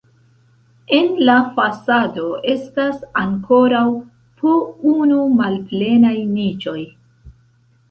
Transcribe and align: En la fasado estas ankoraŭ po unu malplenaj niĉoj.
En 0.99 1.11
la 1.29 1.35
fasado 1.57 2.23
estas 2.55 3.05
ankoraŭ 3.25 3.83
po 4.41 4.57
unu 4.95 5.21
malplenaj 5.45 6.17
niĉoj. 6.35 6.79